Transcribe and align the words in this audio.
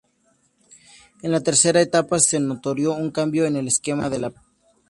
En 1.21 1.29
la 1.31 1.41
tercera 1.41 1.79
etapa 1.79 2.17
es 2.17 2.33
notorio 2.39 2.93
un 2.95 3.11
cambio 3.11 3.45
en 3.45 3.55
el 3.55 3.67
esquema 3.67 4.09
de 4.09 4.17
la 4.17 4.29
plana. 4.31 4.47